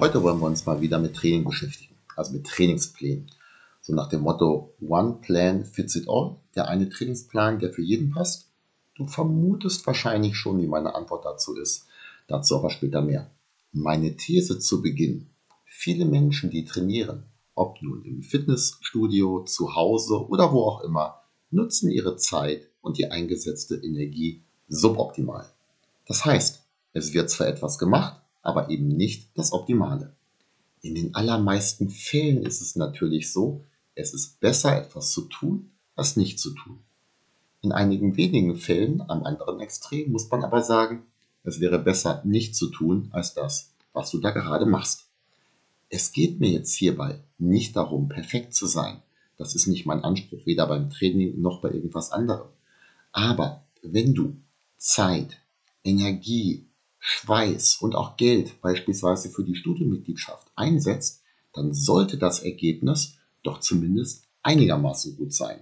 [0.00, 3.30] Heute wollen wir uns mal wieder mit Training beschäftigen, also mit Trainingsplänen.
[3.82, 8.10] So nach dem Motto One Plan fits it all, der eine Trainingsplan, der für jeden
[8.10, 8.48] passt.
[8.94, 11.84] Du vermutest wahrscheinlich schon, wie meine Antwort dazu ist.
[12.28, 13.30] Dazu aber später mehr.
[13.72, 15.26] Meine These zu Beginn.
[15.66, 21.90] Viele Menschen, die trainieren, ob nun im Fitnessstudio, zu Hause oder wo auch immer, nutzen
[21.90, 25.44] ihre Zeit und die eingesetzte Energie suboptimal.
[26.06, 26.62] Das heißt,
[26.94, 30.14] es wird zwar etwas gemacht, aber eben nicht das Optimale.
[30.82, 36.16] In den allermeisten Fällen ist es natürlich so, es ist besser etwas zu tun, als
[36.16, 36.78] nicht zu tun.
[37.60, 41.02] In einigen wenigen Fällen am anderen Extrem muss man aber sagen,
[41.44, 45.06] es wäre besser nicht zu tun, als das, was du da gerade machst.
[45.90, 49.02] Es geht mir jetzt hierbei nicht darum, perfekt zu sein.
[49.36, 52.48] Das ist nicht mein Anspruch, weder beim Training noch bei irgendwas anderem.
[53.12, 54.36] Aber wenn du
[54.76, 55.38] Zeit,
[55.82, 56.66] Energie,
[57.00, 64.24] Schweiß und auch Geld beispielsweise für die Studienmitgliedschaft einsetzt, dann sollte das Ergebnis doch zumindest
[64.42, 65.60] einigermaßen gut sein.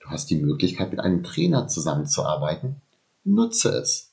[0.00, 2.76] Du hast die Möglichkeit, mit einem Trainer zusammenzuarbeiten.
[3.24, 4.12] Nutze es.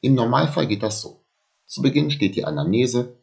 [0.00, 1.20] Im Normalfall geht das so.
[1.66, 3.16] Zu Beginn steht die Anamnese,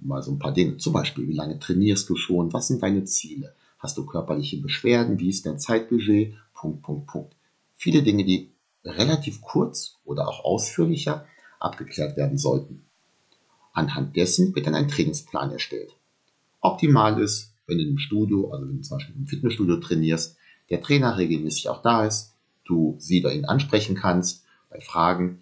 [0.00, 3.04] mal so ein paar Dinge, zum Beispiel, wie lange trainierst du schon, was sind deine
[3.04, 7.36] Ziele, hast du körperliche Beschwerden, wie ist dein Zeitbudget, Punkt, Punkt, Punkt.
[7.76, 8.50] Viele Dinge, die
[8.84, 11.26] relativ kurz oder auch ausführlicher
[11.64, 12.84] abgeklärt werden sollten.
[13.72, 15.96] Anhand dessen wird dann ein Trainingsplan erstellt.
[16.60, 20.36] Optimal ist, wenn du im Studio, also wenn du zum Beispiel im Fitnessstudio trainierst,
[20.70, 25.40] der Trainer regelmäßig auch da ist, du sie oder ihn ansprechen kannst bei Fragen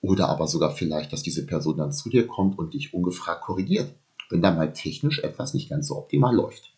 [0.00, 3.92] oder aber sogar vielleicht, dass diese Person dann zu dir kommt und dich ungefragt korrigiert,
[4.30, 6.72] wenn da mal technisch etwas nicht ganz so optimal läuft.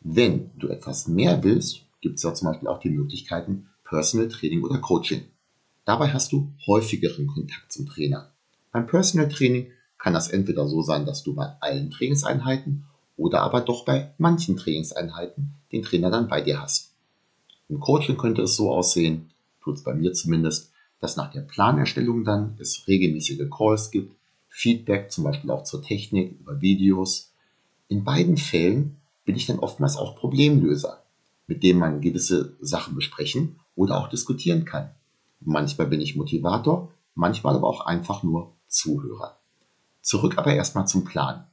[0.00, 4.62] Wenn du etwas mehr willst, gibt es ja zum Beispiel auch die Möglichkeiten Personal Training
[4.62, 5.24] oder Coaching.
[5.86, 8.32] Dabei hast du häufigeren Kontakt zum Trainer.
[8.72, 12.84] Beim Personal Training kann das entweder so sein, dass du bei allen Trainingseinheiten
[13.16, 16.92] oder aber doch bei manchen Trainingseinheiten den Trainer dann bei dir hast.
[17.68, 19.30] Im Coaching könnte es so aussehen,
[19.62, 24.12] tut es bei mir zumindest, dass nach der Planerstellung dann es regelmäßige Calls gibt,
[24.48, 27.32] Feedback zum Beispiel auch zur Technik über Videos.
[27.86, 31.04] In beiden Fällen bin ich dann oftmals auch Problemlöser,
[31.46, 34.90] mit dem man gewisse Sachen besprechen oder auch diskutieren kann.
[35.40, 39.38] Manchmal bin ich Motivator, manchmal aber auch einfach nur Zuhörer.
[40.00, 41.46] Zurück aber erstmal zum Plan.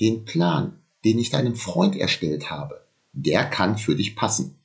[0.00, 4.58] Den Plan, den ich deinem Freund erstellt habe, der kann für dich passen.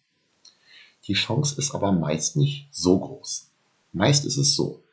[1.07, 3.50] Die Chance ist aber meist nicht so groß.
[3.94, 4.84] Meist ist es so,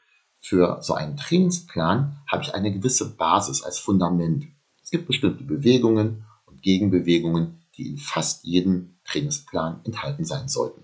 [0.41, 4.47] für so einen Trainingsplan habe ich eine gewisse Basis als Fundament.
[4.83, 10.83] Es gibt bestimmte Bewegungen und Gegenbewegungen, die in fast jedem Trainingsplan enthalten sein sollten.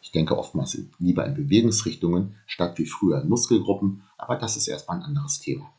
[0.00, 4.98] Ich denke oftmals lieber in Bewegungsrichtungen statt wie früher in Muskelgruppen, aber das ist erstmal
[4.98, 5.72] ein anderes Thema.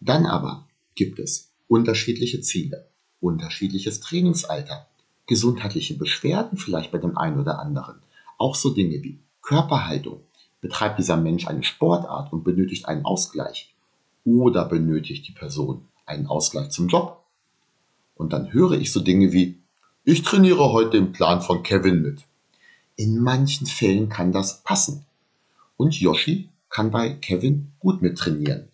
[0.00, 2.86] Dann aber gibt es unterschiedliche Ziele,
[3.20, 4.86] unterschiedliches Trainingsalter,
[5.26, 7.96] gesundheitliche Beschwerden vielleicht bei dem einen oder anderen,
[8.38, 10.20] auch so Dinge wie Körperhaltung.
[10.60, 13.74] Betreibt dieser Mensch eine Sportart und benötigt einen Ausgleich?
[14.24, 17.22] Oder benötigt die Person einen Ausgleich zum Job?
[18.14, 19.58] Und dann höre ich so Dinge wie,
[20.04, 22.24] ich trainiere heute den Plan von Kevin mit.
[22.96, 25.04] In manchen Fällen kann das passen.
[25.76, 28.68] Und Yoshi kann bei Kevin gut mit trainieren.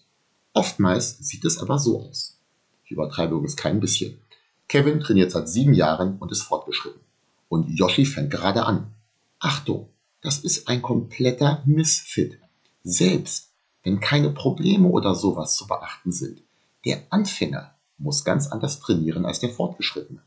[0.53, 2.39] Oftmals sieht es aber so aus.
[2.85, 4.21] Ich übertreibe übrigens kein bisschen.
[4.69, 7.01] Kevin trainiert seit sieben Jahren und ist fortgeschritten.
[7.49, 8.93] Und Yoshi fängt gerade an.
[9.39, 9.89] Achtung,
[10.21, 12.39] das ist ein kompletter Missfit.
[12.85, 13.51] Selbst
[13.83, 16.43] wenn keine Probleme oder sowas zu beachten sind.
[16.85, 20.23] Der Anfänger muss ganz anders trainieren als der Fortgeschrittene.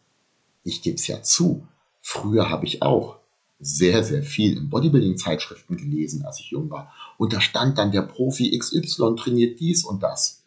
[0.64, 1.68] Ich gebe es ja zu,
[2.02, 3.18] früher habe ich auch
[3.66, 6.94] sehr, sehr viel in Bodybuilding-Zeitschriften gelesen, als ich jung war.
[7.18, 10.44] Und da stand dann der Profi XY trainiert dies und das.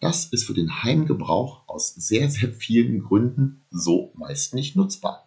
[0.00, 5.26] Das ist für den Heimgebrauch aus sehr, sehr vielen Gründen so meist nicht nutzbar.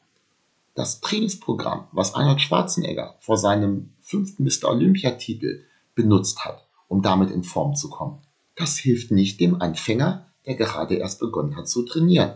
[0.76, 4.70] Das Trainingsprogramm, was Arnold Schwarzenegger vor seinem fünften Mr.
[4.70, 5.64] Olympia-Titel
[5.96, 8.20] benutzt hat, um damit in Form zu kommen,
[8.56, 12.34] das hilft nicht dem Anfänger, der gerade erst begonnen hat zu trainieren.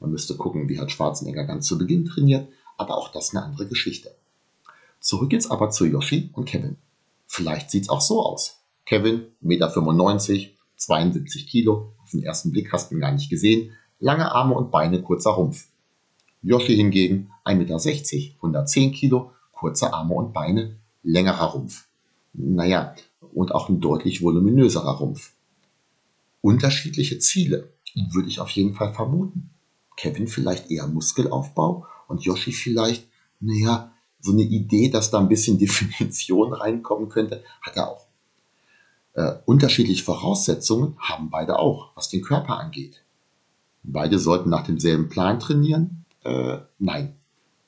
[0.00, 2.48] Man müsste gucken, wie hat Schwarzenegger ganz zu Beginn trainiert,
[2.80, 4.14] aber auch das eine andere Geschichte.
[5.00, 6.76] Zurück jetzt aber zu Yoshi und Kevin.
[7.26, 8.60] Vielleicht sieht's auch so aus.
[8.86, 13.72] Kevin, 1,95 Meter, 72 Kilo, auf den ersten Blick hast du ihn gar nicht gesehen,
[13.98, 15.68] lange Arme und Beine, kurzer Rumpf.
[16.42, 21.86] Yoshi hingegen 1,60 Meter, 110 Kilo, kurze Arme und Beine, längerer Rumpf.
[22.32, 22.94] Naja,
[23.32, 25.32] und auch ein deutlich voluminöserer Rumpf.
[26.40, 27.72] Unterschiedliche Ziele
[28.12, 29.50] würde ich auf jeden Fall vermuten.
[29.96, 33.08] Kevin vielleicht eher Muskelaufbau und Yoshi vielleicht,
[33.40, 38.06] naja, so eine Idee, dass da ein bisschen Definition reinkommen könnte, hat er auch.
[39.14, 43.02] Äh, unterschiedliche Voraussetzungen haben beide auch, was den Körper angeht.
[43.82, 46.04] Beide sollten nach demselben Plan trainieren?
[46.24, 47.14] Äh, nein.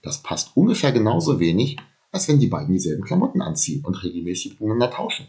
[0.03, 1.77] Das passt ungefähr genauso wenig,
[2.11, 5.27] als wenn die beiden dieselben Klamotten anziehen und regelmäßig miteinander tauschen.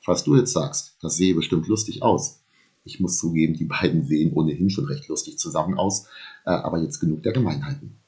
[0.00, 2.40] Falls du jetzt sagst, das sehe bestimmt lustig aus.
[2.84, 6.06] Ich muss zugeben, die beiden sehen ohnehin schon recht lustig zusammen aus,
[6.44, 7.98] äh, aber jetzt genug der Gemeinheiten.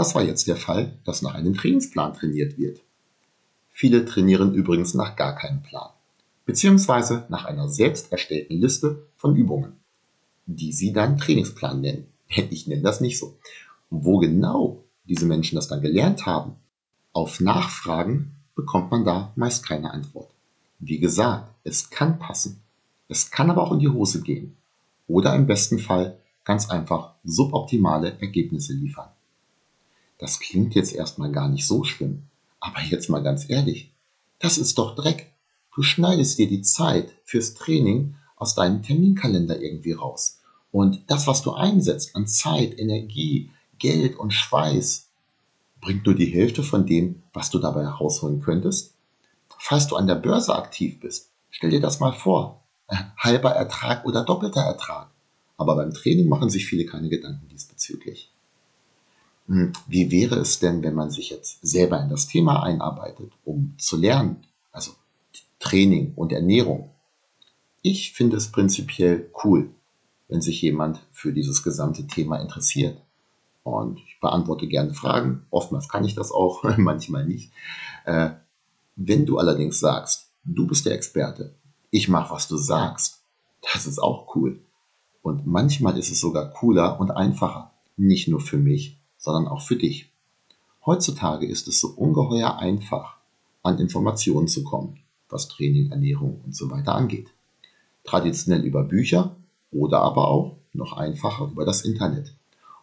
[0.00, 2.80] Das war jetzt der Fall, dass nach einem Trainingsplan trainiert wird.
[3.68, 5.90] Viele trainieren übrigens nach gar keinem Plan,
[6.46, 9.74] beziehungsweise nach einer selbst erstellten Liste von Übungen,
[10.46, 12.06] die sie dann Trainingsplan nennen.
[12.48, 13.36] Ich nenne das nicht so.
[13.90, 16.54] Wo genau diese Menschen das dann gelernt haben,
[17.12, 20.30] auf Nachfragen bekommt man da meist keine Antwort.
[20.78, 22.62] Wie gesagt, es kann passen.
[23.06, 24.56] Es kann aber auch in die Hose gehen.
[25.08, 29.10] Oder im besten Fall ganz einfach suboptimale Ergebnisse liefern.
[30.20, 32.24] Das klingt jetzt erstmal gar nicht so schlimm.
[32.60, 33.90] Aber jetzt mal ganz ehrlich,
[34.38, 35.32] das ist doch Dreck.
[35.74, 40.40] Du schneidest dir die Zeit fürs Training aus deinem Terminkalender irgendwie raus.
[40.72, 45.08] Und das, was du einsetzt an Zeit, Energie, Geld und Schweiß,
[45.80, 48.94] bringt nur die Hälfte von dem, was du dabei herausholen könntest?
[49.58, 52.62] Falls du an der Börse aktiv bist, stell dir das mal vor.
[53.16, 55.08] Halber Ertrag oder doppelter Ertrag.
[55.56, 58.30] Aber beim Training machen sich viele keine Gedanken diesbezüglich.
[59.50, 63.74] Hm, wie wäre es denn, wenn man sich jetzt selber in das Thema einarbeitet, um
[63.78, 64.46] zu lernen?
[64.70, 64.92] Also
[65.58, 66.90] Training und Ernährung.
[67.82, 69.70] Ich finde es prinzipiell cool,
[70.28, 73.02] wenn sich jemand für dieses gesamte Thema interessiert.
[73.64, 75.44] Und ich beantworte gerne Fragen.
[75.50, 77.50] Oftmals kann ich das auch, manchmal nicht.
[78.04, 78.30] Äh,
[78.94, 81.56] wenn du allerdings sagst, du bist der Experte,
[81.90, 83.24] ich mache, was du sagst,
[83.72, 84.60] das ist auch cool.
[85.22, 87.72] Und manchmal ist es sogar cooler und einfacher.
[87.96, 90.10] Nicht nur für mich, sondern auch für dich.
[90.84, 93.18] Heutzutage ist es so ungeheuer einfach,
[93.62, 97.28] an Informationen zu kommen, was Training, Ernährung und so weiter angeht.
[98.02, 99.36] Traditionell über Bücher
[99.70, 102.34] oder aber auch noch einfacher über das Internet.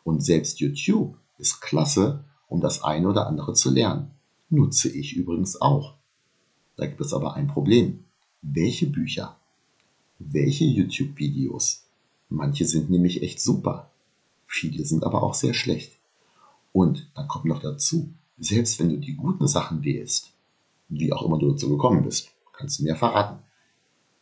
[0.04, 4.12] Und selbst YouTube ist klasse, um das eine oder andere zu lernen.
[4.50, 5.96] Nutze ich übrigens auch.
[6.78, 8.06] Da gibt es aber ein Problem.
[8.44, 9.36] Welche Bücher?
[10.20, 11.84] Welche YouTube-Videos?
[12.30, 13.90] Manche sind nämlich echt super.
[14.46, 15.97] Viele sind aber auch sehr schlecht.
[16.78, 20.34] Und dann kommt noch dazu, selbst wenn du die guten Sachen wählst,
[20.90, 23.40] wie auch immer du dazu gekommen bist, kannst du mir verraten.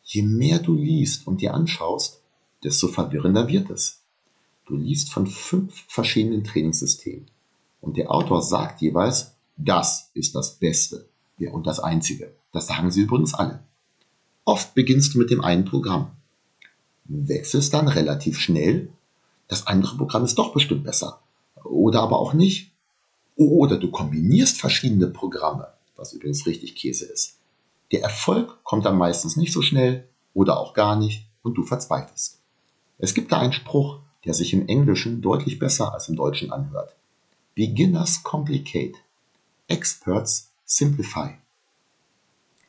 [0.04, 2.22] Je mehr du liest und dir anschaust,
[2.64, 4.04] desto verwirrender wird es.
[4.66, 7.30] Du liest von fünf verschiedenen Trainingssystemen
[7.82, 12.34] und der Autor sagt jeweils, das ist das Beste ja, und das Einzige.
[12.54, 13.66] Das sagen sie übrigens alle.
[14.46, 16.12] Oft beginnst du mit dem einen Programm,
[17.04, 18.94] wechselst dann relativ schnell,
[19.50, 21.20] das andere Programm ist doch bestimmt besser
[21.66, 22.72] oder aber auch nicht.
[23.36, 27.38] Oder du kombinierst verschiedene Programme, was übrigens richtig Käse ist.
[27.92, 32.40] Der Erfolg kommt dann meistens nicht so schnell oder auch gar nicht und du verzweifelst.
[32.98, 36.96] Es gibt da einen Spruch, der sich im Englischen deutlich besser als im Deutschen anhört.
[37.54, 38.98] Beginners complicate,
[39.68, 41.32] experts simplify.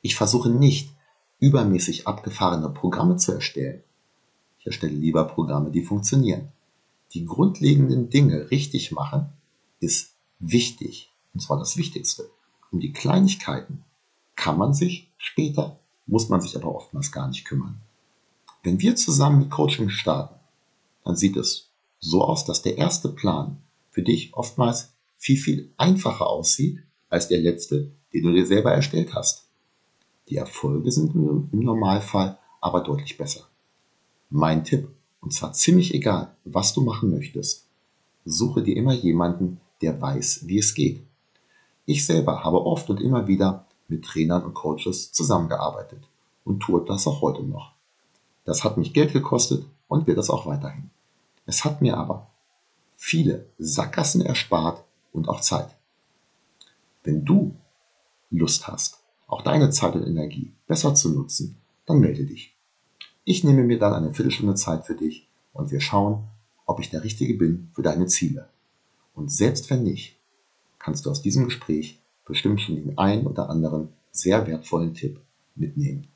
[0.02, 0.90] Ich versuche nicht,
[1.38, 3.82] übermäßig abgefahrene Programme zu erstellen.
[4.58, 6.52] Ich erstelle lieber Programme, die funktionieren
[7.12, 9.28] die grundlegenden Dinge richtig machen,
[9.80, 11.12] ist wichtig.
[11.34, 12.30] Und zwar das Wichtigste.
[12.70, 13.84] Um die Kleinigkeiten
[14.34, 17.80] kann man sich später, muss man sich aber oftmals gar nicht kümmern.
[18.62, 20.34] Wenn wir zusammen mit Coaching starten,
[21.04, 21.70] dann sieht es
[22.00, 27.38] so aus, dass der erste Plan für dich oftmals viel, viel einfacher aussieht als der
[27.38, 29.48] letzte, den du dir selber erstellt hast.
[30.28, 33.48] Die Erfolge sind im Normalfall aber deutlich besser.
[34.28, 34.88] Mein Tipp,
[35.20, 37.66] und zwar ziemlich egal, was du machen möchtest.
[38.24, 41.02] Suche dir immer jemanden, der weiß, wie es geht.
[41.84, 46.02] Ich selber habe oft und immer wieder mit Trainern und Coaches zusammengearbeitet
[46.44, 47.72] und tue das auch heute noch.
[48.44, 50.90] Das hat mich Geld gekostet und wird das auch weiterhin.
[51.46, 52.28] Es hat mir aber
[52.96, 54.82] viele Sackgassen erspart
[55.12, 55.68] und auch Zeit.
[57.04, 57.54] Wenn du
[58.30, 62.55] Lust hast, auch deine Zeit und Energie besser zu nutzen, dann melde dich.
[63.28, 66.28] Ich nehme mir dann eine Viertelstunde Zeit für dich und wir schauen,
[66.64, 68.48] ob ich der Richtige bin für deine Ziele.
[69.16, 70.16] Und selbst wenn nicht,
[70.78, 75.18] kannst du aus diesem Gespräch bestimmt schon den einen oder anderen sehr wertvollen Tipp
[75.56, 76.06] mitnehmen.